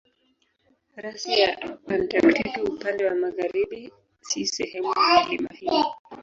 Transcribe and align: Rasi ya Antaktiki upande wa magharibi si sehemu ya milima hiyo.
Rasi 1.03 1.31
ya 1.41 1.59
Antaktiki 1.93 2.61
upande 2.61 3.05
wa 3.05 3.15
magharibi 3.15 3.91
si 4.21 4.47
sehemu 4.47 4.89
ya 4.93 5.25
milima 5.25 5.49
hiyo. 5.53 5.83